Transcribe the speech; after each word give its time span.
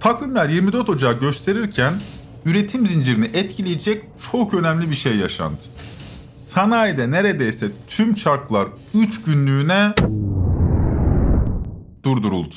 Takvimler 0.00 0.48
24 0.48 0.88
Ocağı 0.88 1.20
gösterirken 1.20 1.94
üretim 2.44 2.86
zincirini 2.86 3.24
etkileyecek 3.24 4.04
çok 4.32 4.54
önemli 4.54 4.90
bir 4.90 4.94
şey 4.94 5.16
yaşandı. 5.16 5.60
Sanayide 6.36 7.10
neredeyse 7.10 7.66
tüm 7.88 8.14
çarklar 8.14 8.68
3 8.94 9.22
günlüğüne 9.22 9.94
durduruldu. 12.02 12.54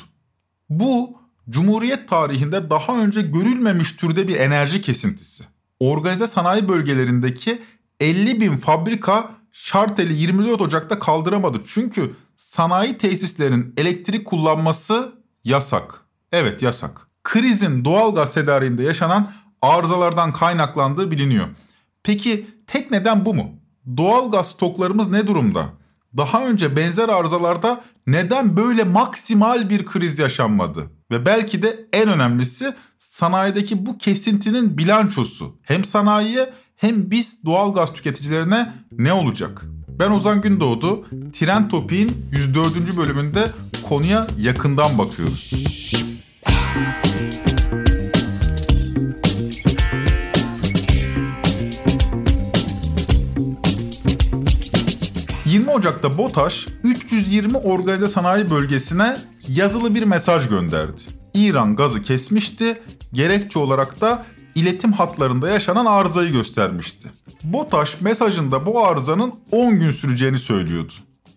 Bu 0.69 1.17
Cumhuriyet 1.49 2.09
tarihinde 2.09 2.69
daha 2.69 2.97
önce 2.97 3.21
görülmemiş 3.21 3.93
türde 3.93 4.27
bir 4.27 4.35
enerji 4.35 4.81
kesintisi. 4.81 5.43
Organize 5.79 6.27
sanayi 6.27 6.67
bölgelerindeki 6.67 7.61
50 7.99 8.41
bin 8.41 8.57
fabrika 8.57 9.31
şarteli 9.51 10.13
24 10.13 10.61
Ocak'ta 10.61 10.99
kaldıramadı. 10.99 11.61
Çünkü 11.65 12.15
sanayi 12.37 12.97
tesislerinin 12.97 13.73
elektrik 13.77 14.25
kullanması 14.25 15.13
yasak. 15.43 16.01
Evet 16.31 16.61
yasak 16.61 17.12
krizin 17.23 17.85
doğal 17.85 18.15
gaz 18.15 18.33
tedariğinde 18.33 18.83
yaşanan 18.83 19.31
arızalardan 19.61 20.33
kaynaklandığı 20.33 21.11
biliniyor. 21.11 21.45
Peki 22.03 22.47
tek 22.67 22.91
neden 22.91 23.25
bu 23.25 23.33
mu? 23.33 23.51
Doğal 23.97 24.31
gaz 24.31 24.51
stoklarımız 24.51 25.07
ne 25.07 25.27
durumda? 25.27 25.65
Daha 26.17 26.45
önce 26.45 26.75
benzer 26.75 27.09
arızalarda 27.09 27.81
neden 28.07 28.57
böyle 28.57 28.83
maksimal 28.83 29.69
bir 29.69 29.85
kriz 29.85 30.19
yaşanmadı? 30.19 30.91
Ve 31.11 31.25
belki 31.25 31.61
de 31.61 31.87
en 31.93 32.09
önemlisi 32.09 32.73
sanayideki 32.99 33.85
bu 33.85 33.97
kesintinin 33.97 34.77
bilançosu. 34.77 35.57
Hem 35.61 35.85
sanayiye 35.85 36.53
hem 36.75 37.11
biz 37.11 37.43
doğal 37.45 37.73
gaz 37.73 37.93
tüketicilerine 37.93 38.73
ne 38.91 39.13
olacak? 39.13 39.65
Ben 39.99 40.11
Ozan 40.11 40.41
Gündoğdu. 40.41 41.05
Tren 41.33 41.69
Topi'nin 41.69 42.25
104. 42.31 42.97
bölümünde 42.97 43.45
konuya 43.89 44.27
yakından 44.37 44.97
bakıyoruz. 44.97 46.12
20 55.45 55.71
Ocak'ta 55.71 56.17
BOTAŞ 56.17 56.67
320 56.83 57.57
organize 57.57 58.07
sanayi 58.07 58.49
bölgesine 58.49 59.17
yazılı 59.47 59.95
bir 59.95 60.03
mesaj 60.03 60.49
gönderdi. 60.49 61.01
İran 61.33 61.75
gazı 61.75 62.01
kesmişti, 62.01 62.81
gerekçe 63.13 63.59
olarak 63.59 64.01
da 64.01 64.25
iletim 64.55 64.91
hatlarında 64.91 65.49
yaşanan 65.49 65.85
arızayı 65.85 66.31
göstermişti. 66.31 67.11
BOTAŞ 67.43 68.01
mesajında 68.01 68.65
bu 68.65 68.85
arızanın 68.85 69.33
10 69.51 69.79
gün 69.79 69.91
süreceğini 69.91 70.39
söylüyordu. 70.39 70.93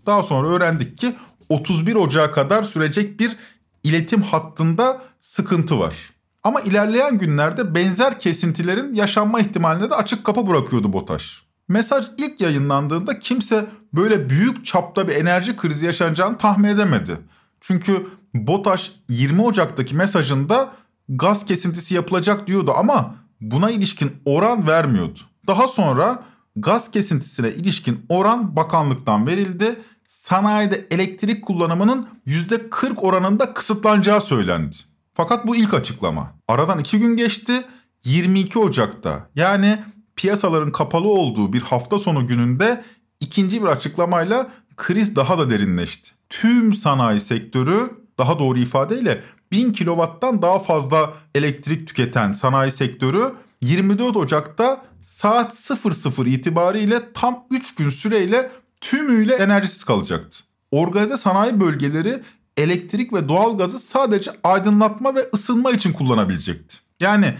Daha 0.06 0.22
sonra 0.22 0.48
öğrendik 0.48 0.98
ki 0.98 1.16
31 1.48 1.94
Ocak'a 1.94 2.32
kadar 2.32 2.62
sürecek 2.62 3.20
bir 3.20 3.36
iletim 3.84 4.22
hattında 4.22 5.02
sıkıntı 5.26 5.78
var. 5.78 5.94
Ama 6.44 6.60
ilerleyen 6.60 7.18
günlerde 7.18 7.74
benzer 7.74 8.20
kesintilerin 8.20 8.94
yaşanma 8.94 9.40
ihtimaline 9.40 9.90
de 9.90 9.94
açık 9.94 10.24
kapı 10.24 10.46
bırakıyordu 10.46 10.92
BOTAŞ. 10.92 11.42
Mesaj 11.68 12.06
ilk 12.18 12.40
yayınlandığında 12.40 13.18
kimse 13.18 13.66
böyle 13.94 14.30
büyük 14.30 14.66
çapta 14.66 15.08
bir 15.08 15.16
enerji 15.16 15.56
krizi 15.56 15.86
yaşanacağını 15.86 16.38
tahmin 16.38 16.68
edemedi. 16.68 17.18
Çünkü 17.60 18.06
BOTAŞ 18.34 18.92
20 19.08 19.42
Ocak'taki 19.42 19.94
mesajında 19.94 20.72
gaz 21.08 21.46
kesintisi 21.46 21.94
yapılacak 21.94 22.46
diyordu 22.46 22.72
ama 22.76 23.14
buna 23.40 23.70
ilişkin 23.70 24.12
oran 24.24 24.66
vermiyordu. 24.66 25.18
Daha 25.46 25.68
sonra 25.68 26.22
gaz 26.56 26.90
kesintisine 26.90 27.48
ilişkin 27.50 28.06
oran 28.08 28.56
bakanlıktan 28.56 29.26
verildi. 29.26 29.80
Sanayide 30.08 30.86
elektrik 30.90 31.44
kullanımının 31.44 32.08
%40 32.26 32.96
oranında 33.00 33.54
kısıtlanacağı 33.54 34.20
söylendi. 34.20 34.76
Fakat 35.16 35.46
bu 35.46 35.56
ilk 35.56 35.74
açıklama. 35.74 36.34
Aradan 36.48 36.78
iki 36.78 36.98
gün 36.98 37.16
geçti. 37.16 37.64
22 38.04 38.58
Ocak'ta 38.58 39.28
yani 39.34 39.78
piyasaların 40.16 40.72
kapalı 40.72 41.08
olduğu 41.08 41.52
bir 41.52 41.60
hafta 41.60 41.98
sonu 41.98 42.26
gününde 42.26 42.84
ikinci 43.20 43.62
bir 43.62 43.66
açıklamayla 43.68 44.50
kriz 44.76 45.16
daha 45.16 45.38
da 45.38 45.50
derinleşti. 45.50 46.10
Tüm 46.28 46.74
sanayi 46.74 47.20
sektörü 47.20 47.90
daha 48.18 48.38
doğru 48.38 48.58
ifadeyle 48.58 49.22
1000 49.52 49.72
kilowatttan 49.72 50.42
daha 50.42 50.58
fazla 50.58 51.14
elektrik 51.34 51.88
tüketen 51.88 52.32
sanayi 52.32 52.72
sektörü 52.72 53.32
24 53.60 54.16
Ocak'ta 54.16 54.84
saat 55.00 55.56
00 55.56 56.26
itibariyle 56.26 57.12
tam 57.14 57.44
3 57.50 57.74
gün 57.74 57.90
süreyle 57.90 58.50
tümüyle 58.80 59.34
enerjisiz 59.34 59.84
kalacaktı. 59.84 60.38
Organize 60.70 61.16
sanayi 61.16 61.60
bölgeleri 61.60 62.22
elektrik 62.56 63.12
ve 63.12 63.28
doğalgazı 63.28 63.78
sadece 63.78 64.30
aydınlatma 64.44 65.14
ve 65.14 65.20
ısınma 65.34 65.72
için 65.72 65.92
kullanabilecekti. 65.92 66.76
Yani 67.00 67.34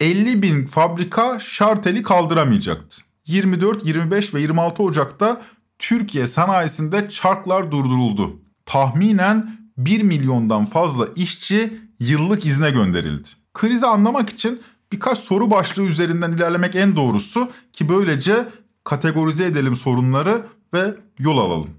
50 0.00 0.42
bin 0.42 0.66
fabrika 0.66 1.40
şarteli 1.40 2.02
kaldıramayacaktı. 2.02 3.02
24, 3.26 3.86
25 3.86 4.34
ve 4.34 4.40
26 4.40 4.82
Ocak'ta 4.82 5.42
Türkiye 5.78 6.26
sanayisinde 6.26 7.10
çarklar 7.10 7.70
durduruldu. 7.70 8.36
Tahminen 8.66 9.56
1 9.78 10.02
milyondan 10.02 10.66
fazla 10.66 11.08
işçi 11.16 11.78
yıllık 12.00 12.46
izne 12.46 12.70
gönderildi. 12.70 13.28
Krizi 13.54 13.86
anlamak 13.86 14.30
için 14.30 14.62
birkaç 14.92 15.18
soru 15.18 15.50
başlığı 15.50 15.82
üzerinden 15.82 16.32
ilerlemek 16.32 16.76
en 16.76 16.96
doğrusu 16.96 17.50
ki 17.72 17.88
böylece 17.88 18.48
kategorize 18.84 19.44
edelim 19.44 19.76
sorunları 19.76 20.46
ve 20.74 20.94
yol 21.18 21.38
alalım. 21.38 21.70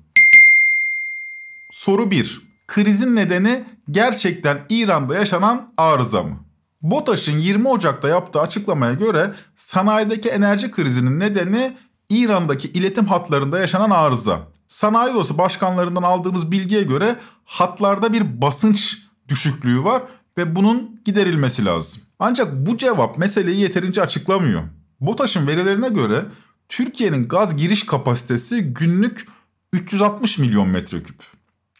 Soru 1.72 2.12
1. 2.12 2.42
Krizin 2.74 3.16
nedeni 3.16 3.64
gerçekten 3.92 4.66
İran'da 4.70 5.16
yaşanan 5.16 5.74
arıza 5.78 6.24
mı? 6.24 6.40
BOTAŞ'ın 6.82 7.38
20 7.38 7.68
Ocak'ta 7.68 8.10
yaptığı 8.10 8.42
açıklamaya 8.42 8.94
göre 8.94 9.34
sanayideki 9.56 10.30
enerji 10.30 10.72
krizinin 10.72 11.20
nedeni 11.20 11.78
İran'daki 12.10 12.68
iletim 12.68 13.06
hatlarında 13.06 13.60
yaşanan 13.60 13.90
arıza. 13.90 14.48
Sanayi 14.68 15.14
Odası 15.14 15.38
başkanlarından 15.38 16.04
aldığımız 16.04 16.52
bilgiye 16.52 16.84
göre 16.84 17.16
hatlarda 17.46 18.14
bir 18.14 18.42
basınç 18.42 18.98
düşüklüğü 19.28 19.84
var 19.84 20.04
ve 20.38 20.56
bunun 20.56 21.02
giderilmesi 21.06 21.66
lazım. 21.66 22.02
Ancak 22.20 22.66
bu 22.66 22.78
cevap 22.78 23.18
meseleyi 23.18 23.60
yeterince 23.60 24.02
açıklamıyor. 24.02 24.62
BOTAŞ'ın 25.00 25.48
verilerine 25.48 25.90
göre 25.90 26.26
Türkiye'nin 26.70 27.28
gaz 27.28 27.58
giriş 27.58 27.86
kapasitesi 27.86 28.62
günlük 28.62 29.28
360 29.74 30.38
milyon 30.38 30.70
metreküp. 30.70 31.16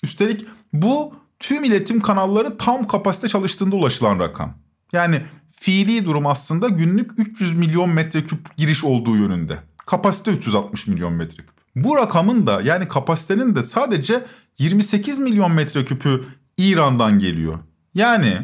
Üstelik 0.04 0.46
bu 0.74 1.14
tüm 1.40 1.64
iletim 1.64 2.02
kanalları 2.02 2.58
tam 2.58 2.88
kapasite 2.88 3.28
çalıştığında 3.28 3.76
ulaşılan 3.76 4.20
rakam. 4.20 4.58
Yani 4.94 5.22
fiili 5.52 6.06
durum 6.06 6.28
aslında 6.28 6.68
günlük 6.68 7.12
300 7.18 7.54
milyon 7.58 7.90
metreküp 7.90 8.58
giriş 8.58 8.84
olduğu 8.84 9.16
yönünde. 9.18 9.60
Kapasite 9.86 10.32
360 10.32 10.88
milyon 10.88 11.14
metreküp. 11.14 11.54
Bu 11.76 11.98
rakamın 11.98 12.48
da 12.48 12.62
yani 12.62 12.88
kapasitenin 12.88 13.56
de 13.56 13.64
sadece 13.64 14.24
28 14.60 15.20
milyon 15.20 15.52
metreküpü 15.52 16.26
İran'dan 16.58 17.20
geliyor. 17.20 17.60
Yani 17.94 18.38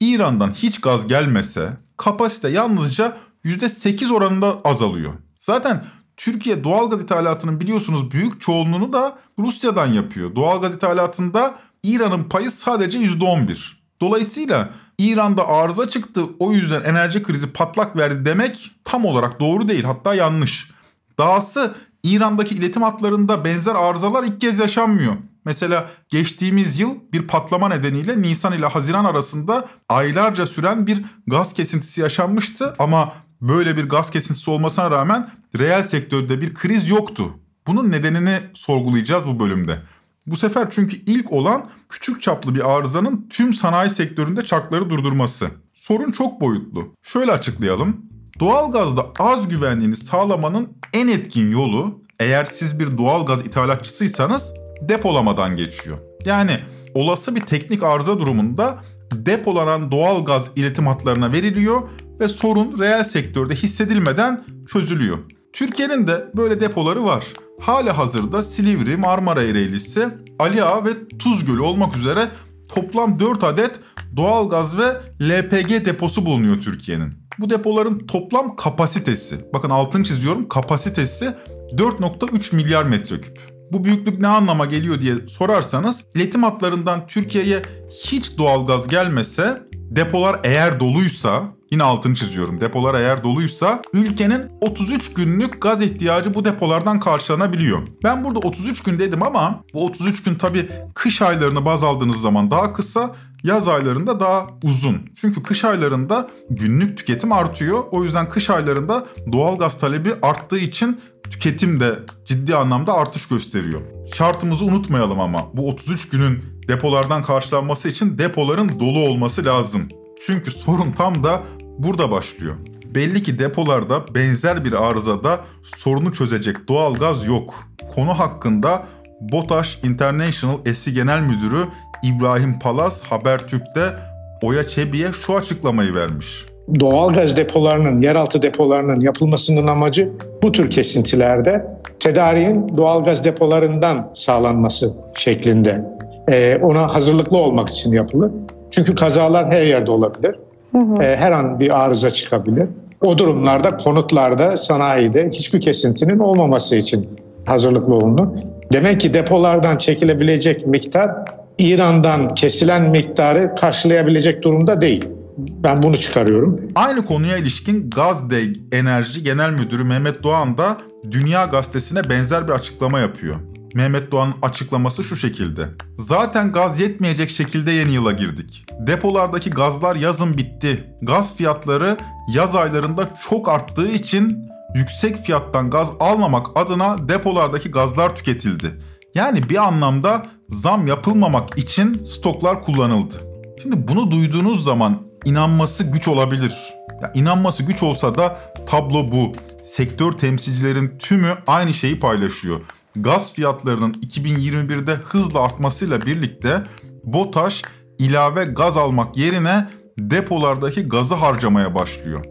İran'dan 0.00 0.50
hiç 0.50 0.80
gaz 0.80 1.06
gelmese 1.06 1.76
kapasite 1.96 2.48
yalnızca 2.48 3.16
%8 3.44 4.12
oranında 4.12 4.60
azalıyor. 4.64 5.12
Zaten 5.38 5.84
Türkiye 6.20 6.64
doğalgaz 6.64 7.02
ithalatının 7.02 7.60
biliyorsunuz 7.60 8.10
büyük 8.10 8.40
çoğunluğunu 8.40 8.92
da 8.92 9.18
Rusya'dan 9.38 9.86
yapıyor. 9.86 10.34
Doğalgaz 10.36 10.74
ithalatında 10.74 11.54
İran'ın 11.82 12.24
payı 12.24 12.50
sadece 12.50 12.98
%11. 12.98 13.72
Dolayısıyla 14.00 14.70
İran'da 14.98 15.48
arıza 15.48 15.88
çıktı 15.88 16.24
o 16.38 16.52
yüzden 16.52 16.82
enerji 16.82 17.22
krizi 17.22 17.52
patlak 17.52 17.96
verdi 17.96 18.24
demek 18.24 18.70
tam 18.84 19.04
olarak 19.04 19.40
doğru 19.40 19.68
değil 19.68 19.84
hatta 19.84 20.14
yanlış. 20.14 20.70
Dahası 21.18 21.74
İran'daki 22.02 22.54
iletim 22.54 22.82
hatlarında 22.82 23.44
benzer 23.44 23.74
arızalar 23.74 24.24
ilk 24.24 24.40
kez 24.40 24.58
yaşanmıyor. 24.58 25.12
Mesela 25.44 25.90
geçtiğimiz 26.08 26.80
yıl 26.80 26.94
bir 27.12 27.26
patlama 27.26 27.68
nedeniyle 27.68 28.22
Nisan 28.22 28.52
ile 28.52 28.66
Haziran 28.66 29.04
arasında 29.04 29.68
aylarca 29.88 30.46
süren 30.46 30.86
bir 30.86 31.04
gaz 31.26 31.52
kesintisi 31.52 32.00
yaşanmıştı 32.00 32.74
ama 32.78 33.12
böyle 33.40 33.76
bir 33.76 33.88
gaz 33.88 34.10
kesintisi 34.10 34.50
olmasına 34.50 34.90
rağmen 34.90 35.30
reel 35.58 35.82
sektörde 35.82 36.40
bir 36.40 36.54
kriz 36.54 36.88
yoktu. 36.88 37.30
Bunun 37.66 37.90
nedenini 37.90 38.38
sorgulayacağız 38.54 39.26
bu 39.26 39.40
bölümde. 39.40 39.82
Bu 40.26 40.36
sefer 40.36 40.70
çünkü 40.70 40.96
ilk 40.96 41.32
olan 41.32 41.70
küçük 41.88 42.22
çaplı 42.22 42.54
bir 42.54 42.70
arızanın 42.70 43.26
tüm 43.30 43.52
sanayi 43.52 43.90
sektöründe 43.90 44.42
çarkları 44.42 44.90
durdurması. 44.90 45.50
Sorun 45.74 46.10
çok 46.10 46.40
boyutlu. 46.40 46.94
Şöyle 47.02 47.32
açıklayalım. 47.32 47.96
Doğalgazda 48.40 49.06
arz 49.18 49.48
güvenliğini 49.48 49.96
sağlamanın 49.96 50.68
en 50.92 51.08
etkin 51.08 51.50
yolu 51.50 52.02
eğer 52.20 52.44
siz 52.44 52.80
bir 52.80 52.98
doğalgaz 52.98 53.46
ithalatçısıysanız 53.46 54.54
depolamadan 54.80 55.56
geçiyor. 55.56 55.98
Yani 56.24 56.60
olası 56.94 57.36
bir 57.36 57.40
teknik 57.40 57.82
arıza 57.82 58.20
durumunda 58.20 58.82
depolanan 59.12 59.92
doğalgaz 59.92 60.50
iletim 60.56 60.86
hatlarına 60.86 61.32
veriliyor 61.32 61.82
ve 62.20 62.28
sorun 62.28 62.78
reel 62.78 63.04
sektörde 63.04 63.54
hissedilmeden 63.54 64.44
çözülüyor. 64.72 65.18
Türkiye'nin 65.52 66.06
de 66.06 66.30
böyle 66.36 66.60
depoları 66.60 67.04
var. 67.04 67.24
Hala 67.60 67.98
hazırda 67.98 68.42
Silivri, 68.42 68.96
Marmara 68.96 69.42
Ereğlisi, 69.42 70.08
Ali 70.38 70.64
Ağa 70.64 70.84
ve 70.84 70.90
Tuz 71.18 71.44
Gölü 71.44 71.60
olmak 71.60 71.96
üzere 71.96 72.28
toplam 72.74 73.20
4 73.20 73.44
adet 73.44 73.80
doğalgaz 74.16 74.78
ve 74.78 75.00
LPG 75.20 75.84
deposu 75.84 76.26
bulunuyor 76.26 76.60
Türkiye'nin. 76.60 77.12
Bu 77.38 77.50
depoların 77.50 77.98
toplam 77.98 78.56
kapasitesi, 78.56 79.36
bakın 79.54 79.70
altını 79.70 80.04
çiziyorum 80.04 80.48
kapasitesi 80.48 81.24
4.3 81.72 82.56
milyar 82.56 82.84
metreküp. 82.84 83.38
Bu 83.72 83.84
büyüklük 83.84 84.20
ne 84.20 84.26
anlama 84.26 84.66
geliyor 84.66 85.00
diye 85.00 85.14
sorarsanız 85.28 86.04
iletim 86.14 86.42
hatlarından 86.42 87.06
Türkiye'ye 87.06 87.62
hiç 88.04 88.38
doğalgaz 88.38 88.88
gelmese 88.88 89.58
depolar 89.90 90.40
eğer 90.44 90.80
doluysa 90.80 91.42
yine 91.70 91.82
altını 91.82 92.14
çiziyorum 92.14 92.60
depolar 92.60 92.94
eğer 92.94 93.24
doluysa 93.24 93.82
ülkenin 93.92 94.42
33 94.60 95.12
günlük 95.12 95.62
gaz 95.62 95.82
ihtiyacı 95.82 96.34
bu 96.34 96.44
depolardan 96.44 97.00
karşılanabiliyor. 97.00 97.82
Ben 98.04 98.24
burada 98.24 98.38
33 98.38 98.82
gün 98.82 98.98
dedim 98.98 99.22
ama 99.22 99.64
bu 99.74 99.84
33 99.84 100.22
gün 100.22 100.34
tabi 100.34 100.68
kış 100.94 101.22
aylarını 101.22 101.64
baz 101.64 101.84
aldığınız 101.84 102.20
zaman 102.20 102.50
daha 102.50 102.72
kısa 102.72 103.14
yaz 103.42 103.68
aylarında 103.68 104.20
daha 104.20 104.46
uzun. 104.62 105.10
Çünkü 105.20 105.42
kış 105.42 105.64
aylarında 105.64 106.30
günlük 106.50 106.98
tüketim 106.98 107.32
artıyor. 107.32 107.84
O 107.90 108.04
yüzden 108.04 108.28
kış 108.28 108.50
aylarında 108.50 109.06
doğal 109.32 109.58
gaz 109.58 109.78
talebi 109.78 110.10
arttığı 110.22 110.58
için 110.58 111.00
tüketim 111.30 111.80
de 111.80 111.98
ciddi 112.24 112.56
anlamda 112.56 112.94
artış 112.94 113.28
gösteriyor. 113.28 113.80
Şartımızı 114.14 114.64
unutmayalım 114.64 115.20
ama 115.20 115.46
bu 115.54 115.68
33 115.68 116.08
günün 116.08 116.44
depolardan 116.70 117.22
karşılanması 117.22 117.88
için 117.88 118.18
depoların 118.18 118.80
dolu 118.80 119.08
olması 119.08 119.44
lazım. 119.44 119.88
Çünkü 120.26 120.50
sorun 120.50 120.92
tam 120.92 121.24
da 121.24 121.40
burada 121.78 122.10
başlıyor. 122.10 122.54
Belli 122.84 123.22
ki 123.22 123.38
depolarda 123.38 124.14
benzer 124.14 124.64
bir 124.64 124.88
arızada 124.88 125.40
sorunu 125.62 126.12
çözecek 126.12 126.68
doğal 126.68 126.94
gaz 126.94 127.26
yok. 127.26 127.54
Konu 127.94 128.18
hakkında 128.18 128.86
BOTAŞ 129.20 129.78
International 129.84 130.56
eski 130.66 130.92
genel 130.92 131.20
müdürü 131.20 131.64
İbrahim 132.02 132.58
Palas 132.58 133.02
Habertürk'te 133.02 133.96
Oya 134.42 134.68
Çebi'ye 134.68 135.12
şu 135.12 135.36
açıklamayı 135.36 135.94
vermiş. 135.94 136.46
Doğalgaz 136.80 137.36
depolarının, 137.36 138.02
yeraltı 138.02 138.42
depolarının 138.42 139.00
yapılmasının 139.00 139.66
amacı 139.66 140.12
bu 140.42 140.52
tür 140.52 140.70
kesintilerde 140.70 141.66
tedariğin 142.00 142.76
doğalgaz 142.76 143.24
depolarından 143.24 144.10
sağlanması 144.14 144.94
şeklinde. 145.14 145.99
Ee, 146.30 146.58
ona 146.62 146.94
hazırlıklı 146.94 147.38
olmak 147.38 147.68
için 147.68 147.92
yapılır. 147.92 148.30
Çünkü 148.70 148.94
kazalar 148.94 149.50
her 149.50 149.62
yerde 149.62 149.90
olabilir. 149.90 150.34
Hı 150.72 150.78
hı. 150.78 151.02
Ee, 151.02 151.16
her 151.16 151.32
an 151.32 151.60
bir 151.60 151.84
arıza 151.84 152.10
çıkabilir. 152.10 152.68
O 153.00 153.18
durumlarda 153.18 153.76
konutlarda, 153.76 154.56
sanayide 154.56 155.30
hiçbir 155.32 155.60
kesintinin 155.60 156.18
olmaması 156.18 156.76
için 156.76 157.08
hazırlıklı 157.46 157.94
olunur. 157.94 158.26
Demek 158.72 159.00
ki 159.00 159.14
depolardan 159.14 159.78
çekilebilecek 159.78 160.66
miktar 160.66 161.10
İran'dan 161.58 162.34
kesilen 162.34 162.90
miktarı 162.90 163.54
karşılayabilecek 163.60 164.42
durumda 164.42 164.80
değil. 164.80 165.08
Ben 165.38 165.82
bunu 165.82 165.96
çıkarıyorum. 165.96 166.60
Aynı 166.74 167.04
konuya 167.04 167.36
ilişkin 167.36 167.90
Gazde 167.90 168.40
Enerji 168.72 169.22
Genel 169.22 169.50
Müdürü 169.50 169.84
Mehmet 169.84 170.22
Doğan 170.22 170.58
da 170.58 170.76
Dünya 171.10 171.44
Gazetesi'ne 171.44 172.10
benzer 172.10 172.48
bir 172.48 172.52
açıklama 172.52 173.00
yapıyor. 173.00 173.36
Mehmet 173.74 174.12
Doğan'ın 174.12 174.34
açıklaması 174.42 175.04
şu 175.04 175.16
şekilde. 175.16 175.68
Zaten 175.98 176.52
gaz 176.52 176.80
yetmeyecek 176.80 177.30
şekilde 177.30 177.72
yeni 177.72 177.92
yıla 177.92 178.12
girdik. 178.12 178.64
Depolardaki 178.80 179.50
gazlar 179.50 179.96
yazın 179.96 180.38
bitti. 180.38 180.94
Gaz 181.02 181.36
fiyatları 181.36 181.96
yaz 182.34 182.56
aylarında 182.56 183.10
çok 183.30 183.48
arttığı 183.48 183.88
için 183.88 184.50
yüksek 184.74 185.16
fiyattan 185.24 185.70
gaz 185.70 185.92
almamak 186.00 186.46
adına 186.54 187.08
depolardaki 187.08 187.70
gazlar 187.70 188.16
tüketildi. 188.16 188.80
Yani 189.14 189.42
bir 189.50 189.56
anlamda 189.56 190.26
zam 190.48 190.86
yapılmamak 190.86 191.58
için 191.58 192.04
stoklar 192.04 192.62
kullanıldı. 192.62 193.14
Şimdi 193.62 193.88
bunu 193.88 194.10
duyduğunuz 194.10 194.64
zaman 194.64 195.02
inanması 195.24 195.84
güç 195.84 196.08
olabilir. 196.08 196.54
Ya 197.02 197.12
inanması 197.14 197.62
güç 197.62 197.82
olsa 197.82 198.14
da 198.14 198.38
tablo 198.66 199.12
bu. 199.12 199.32
Sektör 199.62 200.12
temsilcilerin 200.12 200.98
tümü 200.98 201.28
aynı 201.46 201.74
şeyi 201.74 202.00
paylaşıyor. 202.00 202.60
Gaz 202.96 203.32
fiyatlarının 203.32 203.92
2021'de 203.92 204.94
hızla 204.94 205.42
artmasıyla 205.42 206.06
birlikte 206.06 206.62
BOTAŞ 207.04 207.62
ilave 207.98 208.44
gaz 208.44 208.76
almak 208.76 209.16
yerine 209.16 209.68
depolardaki 209.98 210.88
gazı 210.88 211.14
harcamaya 211.14 211.74
başlıyor. 211.74 212.24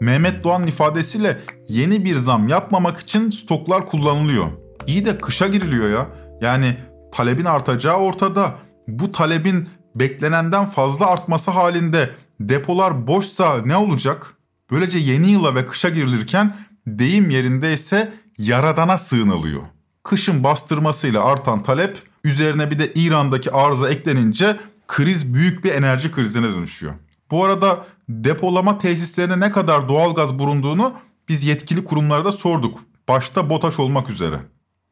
Mehmet 0.00 0.44
Doğan 0.44 0.66
ifadesiyle 0.66 1.40
yeni 1.68 2.04
bir 2.04 2.16
zam 2.16 2.48
yapmamak 2.48 3.00
için 3.00 3.30
stoklar 3.30 3.86
kullanılıyor. 3.86 4.46
İyi 4.86 5.06
de 5.06 5.18
kışa 5.18 5.46
giriliyor 5.46 5.90
ya. 5.90 6.06
Yani 6.40 6.76
talebin 7.12 7.44
artacağı 7.44 7.96
ortada. 7.96 8.54
Bu 8.88 9.12
talebin 9.12 9.68
beklenenden 9.94 10.66
fazla 10.66 11.06
artması 11.06 11.50
halinde 11.50 12.10
depolar 12.40 13.06
boşsa 13.06 13.62
ne 13.64 13.76
olacak? 13.76 14.34
Böylece 14.70 14.98
yeni 14.98 15.30
yıla 15.30 15.54
ve 15.54 15.66
kışa 15.66 15.88
girilirken 15.88 16.56
deyim 16.86 17.30
yerinde 17.30 17.72
ise 17.72 18.12
yaradana 18.38 18.98
sığınılıyor. 18.98 19.62
Kışın 20.02 20.44
bastırmasıyla 20.44 21.24
artan 21.24 21.62
talep 21.62 22.02
üzerine 22.24 22.70
bir 22.70 22.78
de 22.78 22.92
İran'daki 22.94 23.52
arıza 23.52 23.90
eklenince 23.90 24.56
kriz 24.88 25.34
büyük 25.34 25.64
bir 25.64 25.72
enerji 25.72 26.12
krizine 26.12 26.48
dönüşüyor. 26.48 26.92
Bu 27.30 27.44
arada 27.44 27.86
depolama 28.08 28.78
tesislerine 28.78 29.40
ne 29.40 29.52
kadar 29.52 29.88
doğal 29.88 30.14
gaz 30.14 30.38
bulunduğunu 30.38 30.92
biz 31.28 31.44
yetkili 31.44 31.84
kurumlarda 31.84 32.32
sorduk. 32.32 32.80
Başta 33.08 33.50
BOTAŞ 33.50 33.78
olmak 33.78 34.10
üzere. 34.10 34.40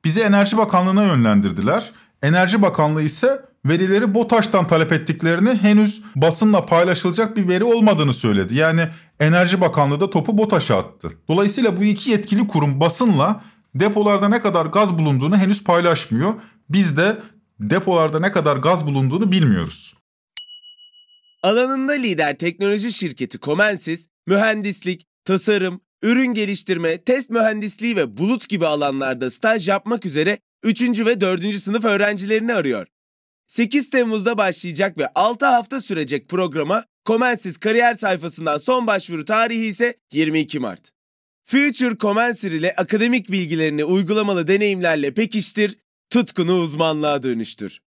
Bizi 0.04 0.20
Enerji 0.20 0.58
Bakanlığı'na 0.58 1.04
yönlendirdiler. 1.04 1.92
Enerji 2.22 2.62
Bakanlığı 2.62 3.02
ise 3.02 3.42
verileri 3.64 4.14
BOTAŞ'tan 4.14 4.66
talep 4.66 4.92
ettiklerini 4.92 5.54
henüz 5.54 6.02
basınla 6.16 6.66
paylaşılacak 6.66 7.36
bir 7.36 7.48
veri 7.48 7.64
olmadığını 7.64 8.14
söyledi. 8.14 8.54
Yani 8.54 8.88
Enerji 9.20 9.60
Bakanlığı 9.60 10.00
da 10.00 10.10
topu 10.10 10.38
BOTAŞ'a 10.38 10.78
attı. 10.78 11.10
Dolayısıyla 11.28 11.76
bu 11.76 11.84
iki 11.84 12.10
yetkili 12.10 12.48
kurum 12.48 12.80
basınla 12.80 13.40
depolarda 13.74 14.28
ne 14.28 14.40
kadar 14.40 14.66
gaz 14.66 14.98
bulunduğunu 14.98 15.36
henüz 15.36 15.64
paylaşmıyor. 15.64 16.34
Biz 16.68 16.96
de 16.96 17.18
depolarda 17.60 18.20
ne 18.20 18.32
kadar 18.32 18.56
gaz 18.56 18.86
bulunduğunu 18.86 19.32
bilmiyoruz. 19.32 19.94
Alanında 21.42 21.92
lider 21.92 22.38
teknoloji 22.38 22.92
şirketi 22.92 23.40
Comensis, 23.40 24.08
mühendislik, 24.26 25.06
tasarım, 25.24 25.80
ürün 26.02 26.34
geliştirme, 26.34 27.04
test 27.04 27.30
mühendisliği 27.30 27.96
ve 27.96 28.16
bulut 28.16 28.48
gibi 28.48 28.66
alanlarda 28.66 29.30
staj 29.30 29.68
yapmak 29.68 30.06
üzere 30.06 30.38
3. 30.62 30.82
ve 30.82 31.20
4. 31.20 31.54
sınıf 31.54 31.84
öğrencilerini 31.84 32.54
arıyor. 32.54 32.86
8 33.46 33.90
Temmuz'da 33.90 34.38
başlayacak 34.38 34.98
ve 34.98 35.08
6 35.14 35.46
hafta 35.46 35.80
sürecek 35.80 36.28
programa 36.28 36.84
Comensis 37.06 37.58
kariyer 37.58 37.94
sayfasından 37.94 38.58
son 38.58 38.86
başvuru 38.86 39.24
tarihi 39.24 39.66
ise 39.66 39.94
22 40.12 40.58
Mart. 40.58 40.97
Future 41.50 41.98
Comensir 41.98 42.52
ile 42.52 42.74
akademik 42.76 43.30
bilgilerini 43.32 43.84
uygulamalı 43.84 44.48
deneyimlerle 44.48 45.14
pekiştir, 45.14 45.78
tutkunu 46.10 46.52
uzmanlığa 46.52 47.22
dönüştür. 47.22 47.80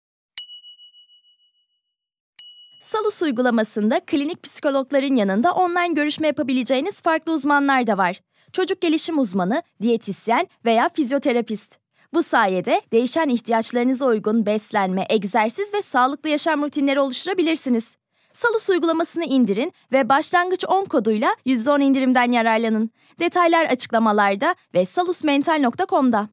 Salus 2.82 3.22
uygulamasında 3.22 4.00
klinik 4.06 4.42
psikologların 4.42 5.16
yanında 5.16 5.52
online 5.52 5.94
görüşme 5.94 6.26
yapabileceğiniz 6.26 7.00
farklı 7.00 7.32
uzmanlar 7.32 7.86
da 7.86 7.98
var. 7.98 8.20
Çocuk 8.52 8.80
gelişim 8.80 9.18
uzmanı, 9.18 9.62
diyetisyen 9.82 10.46
veya 10.64 10.90
fizyoterapist. 10.94 11.78
Bu 12.14 12.22
sayede 12.22 12.82
değişen 12.92 13.28
ihtiyaçlarınıza 13.28 14.06
uygun 14.06 14.46
beslenme, 14.46 15.06
egzersiz 15.08 15.74
ve 15.74 15.82
sağlıklı 15.82 16.28
yaşam 16.28 16.62
rutinleri 16.62 17.00
oluşturabilirsiniz. 17.00 17.96
Salus 18.32 18.70
uygulamasını 18.70 19.24
indirin 19.24 19.72
ve 19.92 20.08
başlangıç 20.08 20.64
10 20.68 20.84
koduyla 20.84 21.36
%10 21.46 21.82
indirimden 21.82 22.32
yararlanın. 22.32 22.90
Detaylar 23.20 23.64
açıklamalarda 23.66 24.54
ve 24.74 24.84
salusmental.com'da. 24.84 26.28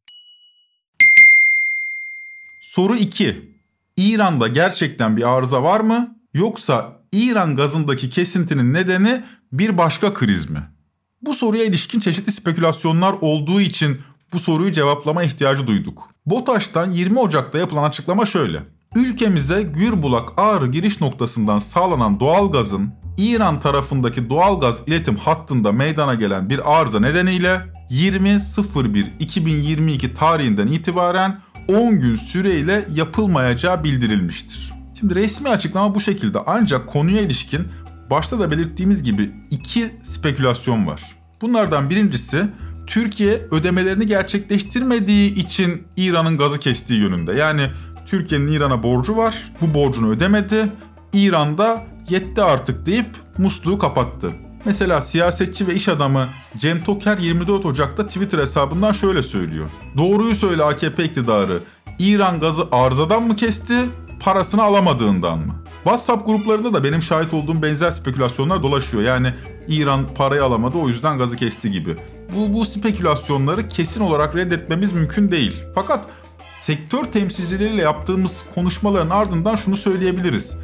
Soru 2.60 2.96
2. 2.96 3.56
İran'da 3.98 4.48
gerçekten 4.48 5.18
bir 5.18 5.36
arıza 5.38 5.64
var 5.64 5.80
mı? 5.80 6.16
Yoksa 6.34 7.00
İran 7.12 7.56
gazındaki 7.56 8.10
kesintinin 8.10 8.74
nedeni 8.74 9.24
bir 9.52 9.78
başka 9.78 10.14
kriz 10.14 10.50
mi? 10.50 10.60
Bu 11.22 11.34
soruya 11.34 11.64
ilişkin 11.64 12.00
çeşitli 12.00 12.32
spekülasyonlar 12.32 13.16
olduğu 13.22 13.62
için 13.62 14.02
bu 14.34 14.40
soruyu 14.40 14.72
cevaplama 14.72 15.24
ihtiyacı 15.24 15.68
duyduk. 15.68 16.10
BOTAŞ'tan 16.26 16.92
20 16.92 17.20
Ocak'ta 17.20 17.58
yapılan 17.58 17.84
açıklama 17.84 18.26
şöyle. 18.26 18.64
Ülkemize 18.96 19.62
Gürbulak 19.62 20.30
Ağrı 20.38 20.68
giriş 20.68 21.02
noktasından 21.02 21.60
sağlanan 21.60 22.20
doğalgazın 22.20 22.94
İran 23.18 23.60
tarafındaki 23.60 24.30
doğalgaz 24.30 24.82
iletim 24.88 25.16
hattında 25.16 25.72
meydana 25.72 26.16
gelen 26.16 26.50
bir 26.50 26.80
arıza 26.80 27.00
nedeniyle 27.00 27.62
20.01.2022 27.92 30.14
tarihinden 30.14 30.68
itibaren 30.68 31.40
10 31.68 32.00
gün 32.00 32.16
süreyle 32.16 32.86
yapılmayacağı 32.94 33.84
bildirilmiştir. 33.84 34.74
Şimdi 35.00 35.16
resmi 35.16 35.50
açıklama 35.50 35.96
bu 35.96 36.00
şekilde 36.00 36.40
ancak 36.46 36.88
konuya 36.88 37.22
ilişkin 37.22 37.68
başta 38.10 38.40
da 38.40 38.52
belirttiğimiz 38.52 39.04
gibi 39.04 39.32
iki 39.52 39.92
spekülasyon 40.04 40.88
var. 40.88 41.02
Bunlardan 41.42 41.90
birincisi 41.90 42.46
Türkiye 42.88 43.42
ödemelerini 43.52 44.08
gerçekleştirmediği 44.08 45.36
için 45.36 45.88
İran'ın 45.98 46.38
gazı 46.38 46.60
kestiği 46.60 47.02
yönünde. 47.02 47.34
Yani 47.34 47.70
Türkiye'nin 48.06 48.48
İran'a 48.48 48.84
borcu 48.84 49.18
var. 49.18 49.52
Bu 49.62 49.74
borcunu 49.74 50.10
ödemedi. 50.10 50.72
İran 51.14 51.58
da 51.58 51.84
yetti 52.10 52.42
artık 52.42 52.86
deyip 52.86 53.08
musluğu 53.38 53.78
kapattı. 53.78 54.32
Mesela 54.66 55.02
siyasetçi 55.02 55.68
ve 55.68 55.76
iş 55.76 55.90
adamı 55.90 56.28
Cem 56.58 56.84
Toker 56.84 57.18
24 57.18 57.66
Ocak'ta 57.66 58.08
Twitter 58.08 58.40
hesabından 58.40 58.92
şöyle 58.92 59.24
söylüyor. 59.24 59.70
Doğruyu 59.98 60.36
söyle 60.36 60.64
AKP 60.64 61.04
iktidarı. 61.04 61.64
İran 62.00 62.40
gazı 62.40 62.68
arızadan 62.72 63.24
mı 63.24 63.36
kesti, 63.36 63.76
parasını 64.20 64.64
alamadığından 64.64 65.40
mı? 65.40 65.56
WhatsApp 65.84 66.26
gruplarında 66.26 66.74
da 66.74 66.84
benim 66.84 67.02
şahit 67.02 67.34
olduğum 67.34 67.62
benzer 67.62 67.92
spekülasyonlar 67.92 68.64
dolaşıyor. 68.64 69.04
Yani 69.04 69.34
İran 69.68 70.08
parayı 70.16 70.44
alamadı 70.44 70.78
o 70.78 70.90
yüzden 70.90 71.18
gazı 71.18 71.36
kesti 71.36 71.72
gibi. 71.72 71.96
Bu, 72.36 72.54
bu 72.54 72.66
spekülasyonları 72.66 73.70
kesin 73.70 74.02
olarak 74.02 74.36
reddetmemiz 74.36 74.92
mümkün 74.92 75.32
değil. 75.32 75.64
Fakat 75.76 76.08
sektör 76.62 77.04
temsilcileriyle 77.04 77.82
yaptığımız 77.82 78.44
konuşmaların 78.56 79.10
ardından 79.10 79.56
şunu 79.56 79.76
söyleyebiliriz. 79.76 80.58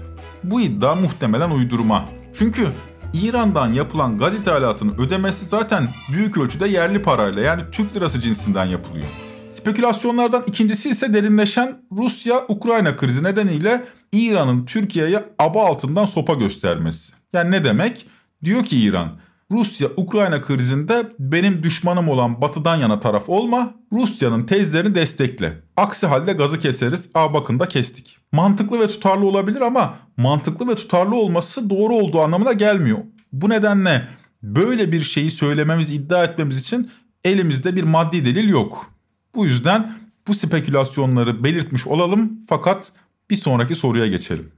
Bu 0.43 0.61
iddia 0.61 0.95
muhtemelen 0.95 1.51
uydurma. 1.51 2.05
Çünkü 2.33 2.67
İran'dan 3.13 3.67
yapılan 3.73 4.17
gaz 4.17 4.35
ithalatının 4.35 4.97
ödemesi 4.97 5.45
zaten 5.45 5.87
büyük 6.13 6.37
ölçüde 6.37 6.67
yerli 6.67 7.01
parayla 7.01 7.41
yani 7.41 7.61
Türk 7.71 7.95
lirası 7.95 8.21
cinsinden 8.21 8.65
yapılıyor. 8.65 9.07
Spekülasyonlardan 9.49 10.43
ikincisi 10.47 10.89
ise 10.89 11.13
derinleşen 11.13 11.81
Rusya-Ukrayna 11.91 12.95
krizi 12.95 13.23
nedeniyle 13.23 13.85
İran'ın 14.11 14.65
Türkiye'ye 14.65 15.25
aba 15.39 15.65
altından 15.65 16.05
sopa 16.05 16.33
göstermesi. 16.33 17.13
Yani 17.33 17.51
ne 17.51 17.63
demek? 17.63 18.07
Diyor 18.43 18.63
ki 18.63 18.81
İran, 18.81 19.09
Rusya-Ukrayna 19.51 20.41
krizinde 20.41 21.11
benim 21.19 21.63
düşmanım 21.63 22.09
olan 22.09 22.41
batıdan 22.41 22.77
yana 22.77 22.99
taraf 22.99 23.29
olma, 23.29 23.73
Rusya'nın 23.91 24.43
tezlerini 24.43 24.95
destekle. 24.95 25.53
Aksi 25.77 26.07
halde 26.07 26.33
gazı 26.33 26.59
keseriz, 26.59 27.09
aa 27.13 27.33
bakın 27.33 27.59
da 27.59 27.67
kestik. 27.67 28.17
Mantıklı 28.31 28.79
ve 28.79 28.87
tutarlı 28.87 29.25
olabilir 29.25 29.61
ama 29.61 29.97
mantıklı 30.17 30.67
ve 30.67 30.75
tutarlı 30.75 31.15
olması 31.15 31.69
doğru 31.69 31.93
olduğu 31.93 32.21
anlamına 32.21 32.53
gelmiyor. 32.53 32.97
Bu 33.33 33.49
nedenle 33.49 34.07
böyle 34.43 34.91
bir 34.91 35.03
şeyi 35.03 35.31
söylememiz, 35.31 35.95
iddia 35.95 36.23
etmemiz 36.23 36.59
için 36.59 36.91
elimizde 37.23 37.75
bir 37.75 37.83
maddi 37.83 38.25
delil 38.25 38.49
yok. 38.49 38.91
Bu 39.35 39.45
yüzden 39.45 39.93
bu 40.27 40.33
spekülasyonları 40.33 41.43
belirtmiş 41.43 41.87
olalım 41.87 42.31
fakat 42.49 42.91
bir 43.29 43.35
sonraki 43.35 43.75
soruya 43.75 44.07
geçelim. 44.07 44.51